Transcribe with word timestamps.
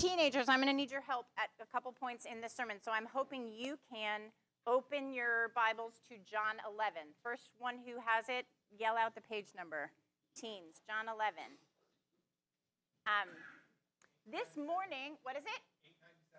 teenagers, 0.00 0.48
I'm 0.48 0.64
going 0.64 0.72
to 0.72 0.76
need 0.76 0.90
your 0.90 1.04
help 1.04 1.26
at 1.36 1.52
a 1.60 1.68
couple 1.68 1.92
points 1.92 2.24
in 2.24 2.40
this 2.40 2.56
sermon. 2.56 2.80
So 2.80 2.90
I'm 2.90 3.04
hoping 3.04 3.52
you 3.52 3.76
can 3.92 4.32
open 4.66 5.12
your 5.12 5.52
Bibles 5.52 6.00
to 6.08 6.16
John 6.24 6.56
11. 6.64 7.12
First 7.22 7.52
one 7.60 7.76
who 7.84 8.00
has 8.00 8.24
it, 8.32 8.48
yell 8.72 8.96
out 8.96 9.14
the 9.14 9.20
page 9.20 9.52
number. 9.52 9.92
Teens, 10.32 10.80
John 10.88 11.04
11. 11.04 11.36
Um, 13.04 13.28
this 14.24 14.56
morning, 14.56 15.20
what 15.20 15.36
is 15.36 15.44
it? 15.44 15.60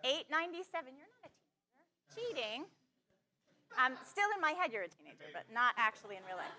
897. 0.02 0.98
You're 0.98 1.06
not 1.06 1.22
a 1.22 1.30
teenager. 1.30 2.02
Cheating. 2.18 2.62
Um, 3.78 3.94
still 4.02 4.28
in 4.34 4.42
my 4.42 4.58
head, 4.58 4.74
you're 4.74 4.90
a 4.90 4.92
teenager, 4.92 5.30
but 5.38 5.46
not 5.54 5.78
actually 5.78 6.18
in 6.18 6.26
real 6.26 6.42
life. 6.42 6.58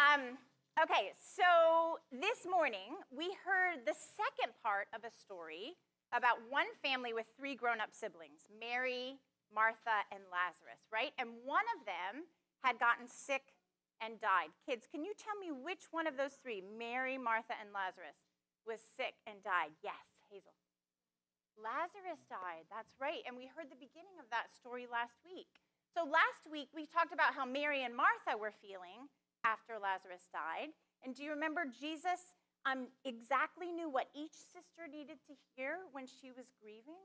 Um, 0.00 0.40
okay, 0.80 1.12
so 1.20 2.00
this 2.08 2.48
morning 2.48 2.96
we 3.12 3.36
heard 3.44 3.84
the 3.84 3.92
second 3.92 4.56
part 4.64 4.88
of 4.96 5.04
a 5.04 5.12
story 5.12 5.76
about 6.12 6.42
one 6.48 6.70
family 6.82 7.12
with 7.14 7.26
three 7.38 7.54
grown 7.54 7.80
up 7.80 7.94
siblings 7.94 8.46
Mary, 8.50 9.18
Martha, 9.54 10.06
and 10.10 10.22
Lazarus, 10.30 10.82
right? 10.90 11.14
And 11.18 11.42
one 11.46 11.66
of 11.78 11.86
them 11.86 12.26
had 12.62 12.78
gotten 12.78 13.06
sick 13.06 13.54
and 14.00 14.20
died. 14.20 14.50
Kids, 14.64 14.88
can 14.88 15.04
you 15.04 15.12
tell 15.14 15.36
me 15.36 15.52
which 15.52 15.92
one 15.92 16.06
of 16.06 16.16
those 16.16 16.40
three, 16.40 16.62
Mary, 16.64 17.18
Martha, 17.18 17.54
and 17.58 17.70
Lazarus, 17.70 18.16
was 18.64 18.80
sick 18.80 19.20
and 19.28 19.42
died? 19.44 19.76
Yes, 19.84 20.24
Hazel. 20.28 20.56
Lazarus 21.60 22.24
died, 22.32 22.64
that's 22.72 22.96
right. 22.96 23.20
And 23.28 23.36
we 23.36 23.44
heard 23.44 23.68
the 23.68 23.76
beginning 23.76 24.16
of 24.16 24.32
that 24.32 24.48
story 24.56 24.88
last 24.88 25.20
week. 25.20 25.60
So 25.92 26.08
last 26.08 26.48
week 26.48 26.72
we 26.72 26.88
talked 26.88 27.12
about 27.12 27.36
how 27.36 27.44
Mary 27.44 27.84
and 27.84 27.92
Martha 27.92 28.38
were 28.38 28.54
feeling 28.54 29.12
after 29.44 29.76
Lazarus 29.76 30.32
died. 30.32 30.72
And 31.04 31.12
do 31.12 31.20
you 31.20 31.36
remember 31.36 31.68
Jesus 31.68 32.32
um, 32.68 32.92
exactly 33.04 33.72
knew 33.72 33.88
what 33.88 34.12
each 34.12 34.36
sister 34.36 34.84
needed 34.84 35.20
to 35.28 35.34
hear 35.56 35.88
when 35.92 36.04
she 36.04 36.28
was 36.32 36.52
grieving? 36.60 37.00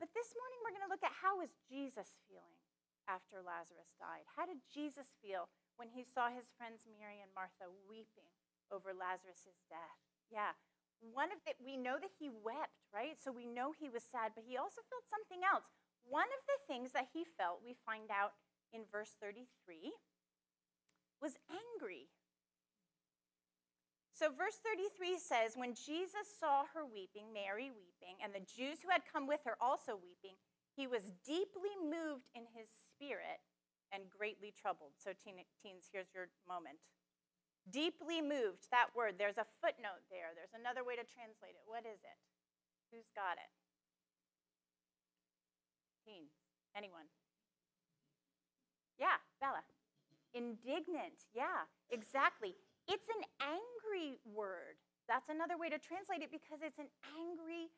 But 0.00 0.12
this 0.16 0.32
morning 0.36 0.58
we're 0.64 0.76
going 0.76 0.88
to 0.88 0.92
look 0.92 1.06
at 1.06 1.22
how 1.22 1.40
was 1.40 1.54
Jesus 1.64 2.16
feeling 2.26 2.60
after 3.06 3.44
Lazarus 3.44 3.92
died? 4.00 4.24
How 4.36 4.48
did 4.48 4.64
Jesus 4.72 5.12
feel 5.20 5.48
when 5.76 5.92
he 5.92 6.04
saw 6.04 6.32
his 6.32 6.50
friends 6.56 6.88
Mary 6.88 7.20
and 7.20 7.30
Martha 7.36 7.68
weeping 7.88 8.32
over 8.72 8.96
Lazarus' 8.96 9.60
death? 9.68 10.00
Yeah. 10.32 10.56
One 11.00 11.28
of 11.28 11.44
it, 11.44 11.60
we 11.60 11.76
know 11.76 12.00
that 12.00 12.16
he 12.16 12.32
wept, 12.32 12.88
right? 12.88 13.20
So 13.20 13.28
we 13.28 13.44
know 13.44 13.76
he 13.76 13.92
was 13.92 14.04
sad, 14.04 14.32
but 14.32 14.48
he 14.48 14.56
also 14.56 14.80
felt 14.88 15.04
something 15.04 15.44
else. 15.44 15.68
One 16.04 16.28
of 16.32 16.42
the 16.48 16.60
things 16.64 16.96
that 16.96 17.12
he 17.12 17.28
felt, 17.28 17.60
we 17.60 17.76
find 17.84 18.08
out 18.08 18.36
in 18.72 18.88
verse 18.88 19.12
33, 19.20 19.92
was 21.20 21.36
angry. 21.48 22.08
So, 24.14 24.30
verse 24.30 24.62
33 24.62 25.18
says, 25.18 25.58
When 25.58 25.74
Jesus 25.74 26.30
saw 26.38 26.70
her 26.70 26.86
weeping, 26.86 27.34
Mary 27.34 27.74
weeping, 27.74 28.22
and 28.22 28.30
the 28.30 28.46
Jews 28.46 28.78
who 28.78 28.94
had 28.94 29.02
come 29.10 29.26
with 29.26 29.42
her 29.42 29.58
also 29.58 29.98
weeping, 29.98 30.38
he 30.70 30.86
was 30.86 31.10
deeply 31.26 31.74
moved 31.82 32.30
in 32.30 32.46
his 32.54 32.70
spirit 32.70 33.42
and 33.90 34.06
greatly 34.06 34.54
troubled. 34.54 34.94
So, 35.02 35.10
teens, 35.18 35.90
here's 35.90 36.14
your 36.14 36.30
moment. 36.46 36.78
Deeply 37.66 38.22
moved, 38.22 38.70
that 38.70 38.94
word, 38.94 39.18
there's 39.18 39.40
a 39.40 39.50
footnote 39.58 40.06
there. 40.14 40.30
There's 40.30 40.54
another 40.54 40.86
way 40.86 40.94
to 40.94 41.02
translate 41.02 41.58
it. 41.58 41.66
What 41.66 41.82
is 41.82 41.98
it? 42.06 42.18
Who's 42.94 43.10
got 43.18 43.34
it? 43.34 43.50
Teens, 46.06 46.30
anyone? 46.70 47.10
Yeah, 48.94 49.18
Bella. 49.42 49.66
Indignant, 50.30 51.26
yeah, 51.34 51.66
exactly. 51.90 52.54
It's 52.88 53.08
an 53.08 53.24
angry 53.40 54.18
word. 54.24 54.76
That's 55.08 55.28
another 55.28 55.56
way 55.56 55.68
to 55.68 55.78
translate 55.78 56.22
it 56.22 56.32
because 56.32 56.60
it's 56.64 56.78
an 56.78 56.92
angry 57.12 57.68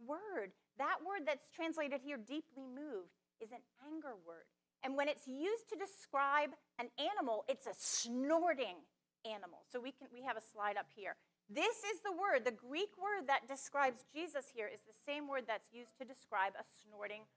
word. 0.00 0.52
That 0.78 1.00
word 1.04 1.26
that's 1.26 1.48
translated 1.54 2.00
here, 2.04 2.16
deeply 2.16 2.66
moved, 2.66 3.12
is 3.40 3.52
an 3.52 3.64
anger 3.84 4.16
word. 4.26 4.48
And 4.82 4.96
when 4.96 5.08
it's 5.08 5.26
used 5.26 5.68
to 5.72 5.76
describe 5.76 6.50
an 6.78 6.92
animal, 7.00 7.44
it's 7.48 7.66
a 7.66 7.76
snorting 7.76 8.84
animal. 9.24 9.64
So 9.72 9.80
we 9.80 9.92
can 9.92 10.08
we 10.12 10.22
have 10.22 10.36
a 10.36 10.44
slide 10.44 10.76
up 10.76 10.88
here. 10.94 11.16
This 11.48 11.84
is 11.92 12.00
the 12.04 12.12
word, 12.12 12.44
the 12.44 12.56
Greek 12.56 12.92
word 12.96 13.28
that 13.28 13.48
describes 13.48 14.04
Jesus 14.12 14.48
here 14.52 14.68
is 14.68 14.80
the 14.80 14.96
same 15.04 15.28
word 15.28 15.44
that's 15.46 15.72
used 15.72 15.96
to 15.98 16.04
describe 16.04 16.52
a 16.56 16.64
snorting 16.80 17.28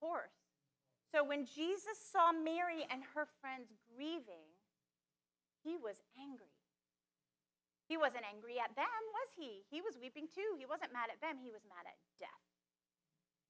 horse. 0.00 0.36
So 1.12 1.24
when 1.24 1.46
Jesus 1.46 1.96
saw 2.12 2.32
Mary 2.32 2.84
and 2.90 3.02
her 3.14 3.28
friends 3.40 3.72
grieving, 3.94 4.48
he 5.62 5.76
was 5.76 5.96
angry. 6.20 6.52
He 7.84 8.00
wasn't 8.00 8.24
angry 8.24 8.56
at 8.56 8.72
them, 8.74 9.02
was 9.12 9.30
he? 9.36 9.68
He 9.68 9.84
was 9.84 10.00
weeping 10.00 10.32
too. 10.32 10.56
He 10.56 10.64
wasn't 10.64 10.96
mad 10.96 11.12
at 11.12 11.20
them, 11.20 11.40
he 11.42 11.52
was 11.52 11.64
mad 11.68 11.84
at 11.84 12.00
death. 12.16 12.44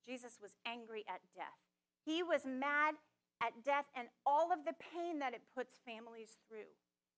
Jesus 0.03 0.37
was 0.43 0.59
angry 0.67 1.07
at 1.09 1.23
death. 1.33 1.61
He 2.05 2.21
was 2.23 2.45
mad 2.45 3.01
at 3.41 3.65
death 3.65 3.89
and 3.97 4.09
all 4.27 4.53
of 4.53 4.67
the 4.69 4.77
pain 4.77 5.19
that 5.21 5.33
it 5.33 5.43
puts 5.55 5.81
families 5.87 6.37
through. 6.45 6.69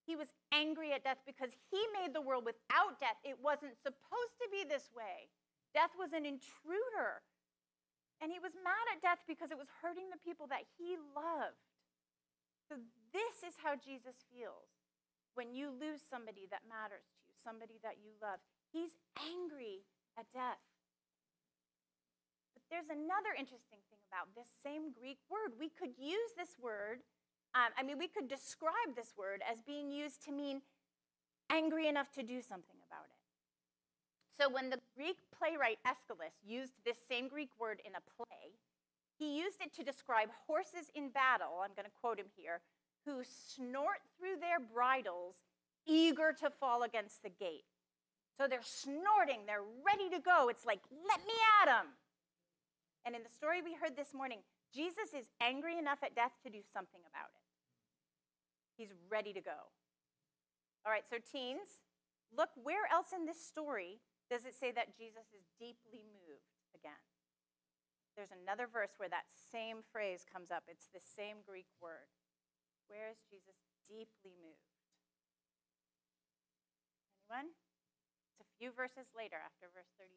He 0.06 0.14
was 0.14 0.30
angry 0.54 0.94
at 0.94 1.02
death 1.02 1.18
because 1.26 1.50
he 1.66 1.82
made 1.90 2.14
the 2.14 2.22
world 2.22 2.46
without 2.46 3.02
death. 3.02 3.18
It 3.26 3.42
wasn't 3.42 3.74
supposed 3.82 4.38
to 4.38 4.46
be 4.54 4.62
this 4.62 4.94
way. 4.94 5.26
Death 5.74 5.98
was 5.98 6.14
an 6.14 6.22
intruder. 6.22 7.26
And 8.22 8.30
he 8.30 8.38
was 8.38 8.54
mad 8.54 8.86
at 8.94 9.02
death 9.02 9.26
because 9.26 9.50
it 9.50 9.58
was 9.58 9.68
hurting 9.82 10.08
the 10.08 10.22
people 10.22 10.46
that 10.48 10.64
he 10.78 10.94
loved. 10.94 11.58
So, 12.70 12.78
this 13.12 13.42
is 13.42 13.58
how 13.62 13.74
Jesus 13.76 14.24
feels 14.30 14.75
when 15.36 15.52
you 15.52 15.68
lose 15.68 16.00
somebody 16.00 16.48
that 16.48 16.64
matters 16.64 17.04
to 17.12 17.20
you, 17.28 17.36
somebody 17.36 17.76
that 17.84 18.00
you 18.00 18.16
love. 18.18 18.40
He's 18.72 18.96
angry 19.20 19.84
at 20.16 20.26
death. 20.32 20.64
But 22.56 22.64
there's 22.72 22.88
another 22.88 23.36
interesting 23.36 23.84
thing 23.92 24.00
about 24.08 24.32
this 24.32 24.48
same 24.64 24.90
Greek 24.96 25.20
word. 25.28 25.54
We 25.60 25.68
could 25.68 25.94
use 26.00 26.32
this 26.34 26.56
word, 26.56 27.04
um, 27.52 27.70
I 27.76 27.84
mean, 27.84 28.00
we 28.00 28.08
could 28.08 28.26
describe 28.26 28.96
this 28.96 29.12
word 29.16 29.44
as 29.44 29.60
being 29.60 29.92
used 29.92 30.24
to 30.24 30.32
mean 30.32 30.64
angry 31.52 31.86
enough 31.86 32.10
to 32.16 32.24
do 32.24 32.40
something 32.40 32.80
about 32.88 33.06
it. 33.12 33.20
So 34.36 34.48
when 34.48 34.68
the 34.68 34.80
Greek 34.96 35.16
playwright 35.32 35.78
Aeschylus 35.84 36.36
used 36.44 36.84
this 36.84 36.98
same 37.08 37.28
Greek 37.28 37.48
word 37.58 37.80
in 37.84 37.92
a 37.92 38.04
play, 38.04 38.56
he 39.16 39.38
used 39.38 39.62
it 39.62 39.72
to 39.76 39.82
describe 39.82 40.28
horses 40.46 40.92
in 40.94 41.08
battle, 41.08 41.64
I'm 41.64 41.72
going 41.72 41.88
to 41.88 41.96
quote 42.00 42.18
him 42.20 42.28
here, 42.36 42.60
who 43.06 43.22
snort 43.22 44.02
through 44.18 44.36
their 44.40 44.58
bridles, 44.58 45.36
eager 45.86 46.34
to 46.42 46.50
fall 46.50 46.82
against 46.82 47.22
the 47.22 47.30
gate. 47.30 47.64
So 48.36 48.46
they're 48.46 48.66
snorting, 48.66 49.46
they're 49.46 49.64
ready 49.86 50.10
to 50.10 50.20
go. 50.20 50.48
It's 50.50 50.66
like, 50.66 50.80
let 51.08 51.24
me 51.24 51.32
at 51.62 51.66
them. 51.66 51.86
And 53.06 53.14
in 53.14 53.22
the 53.22 53.30
story 53.30 53.62
we 53.62 53.72
heard 53.72 53.96
this 53.96 54.12
morning, 54.12 54.42
Jesus 54.74 55.14
is 55.16 55.30
angry 55.40 55.78
enough 55.78 56.02
at 56.02 56.14
death 56.18 56.34
to 56.42 56.50
do 56.50 56.60
something 56.74 57.00
about 57.08 57.30
it. 57.32 57.46
He's 58.76 58.92
ready 59.08 59.32
to 59.32 59.40
go. 59.40 59.72
All 60.84 60.92
right, 60.92 61.06
so 61.08 61.16
teens, 61.16 61.80
look 62.36 62.50
where 62.60 62.84
else 62.92 63.14
in 63.14 63.24
this 63.24 63.40
story 63.40 64.02
does 64.28 64.44
it 64.44 64.58
say 64.58 64.74
that 64.74 64.98
Jesus 64.98 65.30
is 65.32 65.46
deeply 65.56 66.02
moved 66.02 66.50
again? 66.74 67.00
There's 68.18 68.34
another 68.34 68.66
verse 68.66 68.90
where 68.98 69.08
that 69.08 69.30
same 69.52 69.86
phrase 69.92 70.26
comes 70.26 70.50
up. 70.50 70.64
It's 70.68 70.88
the 70.92 71.00
same 71.00 71.46
Greek 71.46 71.70
word. 71.80 72.10
Where 72.86 73.10
is 73.10 73.20
Jesus 73.26 73.56
deeply 73.86 74.34
moved? 74.38 74.66
Anyone? 77.26 77.50
It's 78.38 78.42
a 78.42 78.48
few 78.58 78.70
verses 78.70 79.10
later 79.14 79.38
after 79.42 79.66
verse 79.74 79.90
33. 79.98 80.14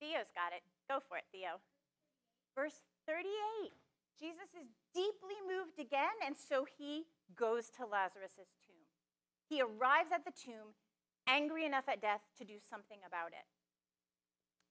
Theo's 0.00 0.32
got 0.32 0.56
it. 0.56 0.64
Go 0.88 1.00
for 1.04 1.20
it, 1.20 1.28
Theo. 1.28 1.60
Verse 2.56 2.80
38. 3.04 3.76
Jesus 4.18 4.50
is 4.56 4.66
deeply 4.94 5.38
moved 5.46 5.78
again, 5.78 6.16
and 6.24 6.34
so 6.34 6.66
he 6.66 7.06
goes 7.36 7.70
to 7.78 7.86
Lazarus' 7.86 8.50
tomb. 8.64 8.88
He 9.46 9.62
arrives 9.62 10.10
at 10.10 10.24
the 10.24 10.34
tomb 10.34 10.74
angry 11.28 11.64
enough 11.64 11.88
at 11.88 12.02
death 12.02 12.24
to 12.38 12.44
do 12.44 12.56
something 12.58 12.98
about 13.06 13.36
it. 13.36 13.46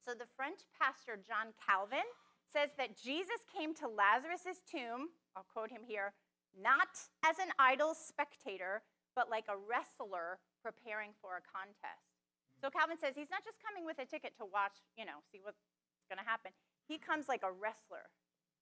So 0.04 0.14
the 0.14 0.28
French 0.36 0.66
pastor 0.74 1.22
John 1.22 1.54
Calvin 1.54 2.08
says 2.52 2.72
that 2.78 2.98
Jesus 2.98 3.46
came 3.46 3.76
to 3.76 3.88
Lazarus' 3.88 4.64
tomb, 4.66 5.14
I'll 5.36 5.48
quote 5.48 5.70
him 5.70 5.84
here, 5.86 6.14
not 6.56 6.92
as 7.26 7.40
an 7.40 7.52
idle 7.60 7.94
spectator, 7.94 8.84
but 9.16 9.30
like 9.30 9.50
a 9.50 9.58
wrestler 9.58 10.40
preparing 10.62 11.12
for 11.22 11.38
a 11.38 11.44
contest. 11.44 12.18
So 12.62 12.68
mm-hmm. 12.68 12.78
Calvin 12.78 12.98
says 12.98 13.14
he's 13.18 13.34
not 13.34 13.46
just 13.46 13.58
coming 13.62 13.86
with 13.86 13.98
a 13.98 14.06
ticket 14.06 14.38
to 14.38 14.46
watch, 14.46 14.78
you 14.98 15.06
know, 15.06 15.26
see 15.32 15.42
what's 15.42 15.62
going 16.10 16.22
to 16.22 16.28
happen. 16.28 16.52
He 16.88 16.98
comes 16.98 17.28
like 17.28 17.44
a 17.44 17.52
wrestler 17.52 18.10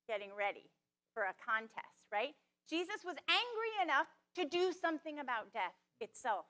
getting 0.07 0.33
ready 0.35 0.71
for 1.13 1.23
a 1.23 1.35
contest, 1.37 2.09
right? 2.11 2.35
Jesus 2.69 3.05
was 3.05 3.15
angry 3.29 3.73
enough 3.81 4.09
to 4.35 4.43
do 4.45 4.73
something 4.73 5.19
about 5.19 5.53
death 5.53 5.77
itself. 6.01 6.45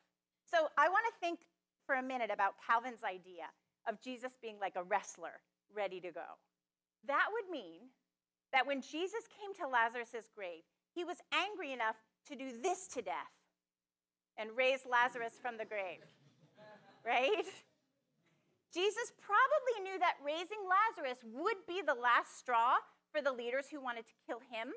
So 0.48 0.70
I 0.78 0.90
want 0.90 1.06
to 1.12 1.14
think 1.20 1.46
for 1.86 1.96
a 1.96 2.04
minute 2.04 2.32
about 2.34 2.56
Calvin's 2.66 3.04
idea 3.04 3.52
of 3.88 4.02
Jesus 4.02 4.34
being 4.42 4.58
like 4.60 4.76
a 4.76 4.84
wrestler 4.84 5.44
ready 5.74 6.00
to 6.02 6.12
go. 6.12 6.40
That 7.06 7.28
would 7.32 7.52
mean 7.52 7.94
that 8.54 8.66
when 8.66 8.82
Jesus 8.82 9.30
came 9.30 9.54
to 9.60 9.68
Lazarus' 9.68 10.30
grave, 10.34 10.64
he 10.95 11.03
was 11.03 11.18
angry 11.36 11.74
enough 11.74 11.97
to 12.27 12.36
do 12.36 12.50
this 12.63 12.88
to 12.95 13.01
death 13.01 13.36
and 14.38 14.56
raise 14.56 14.88
Lazarus 14.89 15.33
from 15.42 15.57
the 15.57 15.65
grave. 15.65 16.01
Right? 17.06 17.45
Jesus 18.74 19.13
probably 19.21 19.83
knew 19.83 20.00
that 20.00 20.15
raising 20.25 20.63
Lazarus 20.65 21.19
would 21.24 21.68
be 21.68 21.81
the 21.86 21.94
last 21.94 22.39
straw 22.39 22.75
for 23.12 23.21
the 23.21 23.31
leaders 23.31 23.68
who 23.71 23.80
wanted 23.80 24.06
to 24.07 24.19
kill 24.25 24.39
him. 24.39 24.74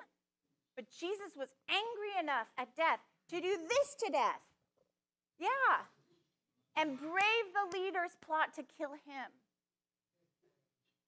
But 0.77 0.91
Jesus 0.91 1.35
was 1.35 1.49
angry 1.67 2.15
enough 2.21 2.47
at 2.59 2.77
death 2.77 3.01
to 3.31 3.41
do 3.41 3.57
this 3.57 3.97
to 4.05 4.13
death. 4.13 4.43
Yeah. 5.41 5.91
And 6.77 6.99
brave 6.99 7.47
the 7.51 7.77
leaders' 7.77 8.15
plot 8.25 8.55
to 8.55 8.63
kill 8.63 8.93
him. 8.93 9.35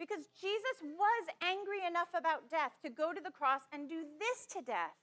Because 0.01 0.27
Jesus 0.41 0.81
was 0.83 1.25
angry 1.43 1.87
enough 1.87 2.09
about 2.17 2.51
death 2.51 2.73
to 2.83 2.91
go 2.91 3.13
to 3.13 3.21
the 3.21 3.31
cross 3.31 3.69
and 3.71 3.89
do 3.89 4.03
this 4.19 4.47
to 4.57 4.65
death, 4.65 4.97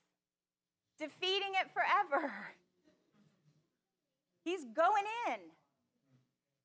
defeating 0.98 1.54
it 1.60 1.70
forever. 1.70 2.30
He's 4.44 4.64
going 4.64 5.06
in. 5.30 5.40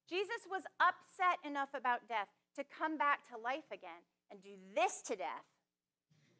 Jesus 0.10 0.46
was 0.50 0.64
upset 0.82 1.40
enough 1.46 1.70
about 1.74 2.08
death 2.08 2.28
to 2.56 2.64
come 2.66 2.98
back 2.98 3.28
to 3.30 3.38
life 3.38 3.70
again 3.72 4.04
and 4.30 4.42
do 4.42 4.58
this 4.76 5.02
to 5.10 5.16
death. 5.16 5.48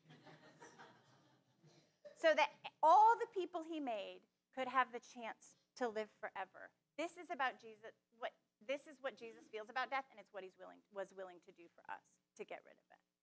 so 2.22 2.34
that 2.36 2.50
all 2.82 3.16
the 3.20 3.30
people 3.34 3.64
he 3.64 3.80
made 3.80 4.22
could 4.54 4.68
have 4.68 4.94
the 4.94 5.02
chance 5.02 5.58
to 5.78 5.90
live 5.90 6.10
forever. 6.22 6.70
This 6.98 7.18
is 7.18 7.34
about 7.34 7.58
Jesus. 7.58 7.98
What 8.22 8.32
this 8.64 8.88
is 8.88 8.96
what 9.02 9.20
Jesus 9.20 9.44
feels 9.52 9.68
about 9.68 9.92
death, 9.92 10.08
and 10.14 10.22
it's 10.22 10.32
what 10.32 10.44
he's 10.46 10.56
willing 10.56 10.80
was 10.96 11.12
willing 11.12 11.44
to 11.44 11.52
do 11.52 11.68
for 11.76 11.84
us 11.92 12.06
to 12.40 12.48
get 12.48 12.64
rid 12.64 12.78
of 12.80 12.88
it. 12.96 13.04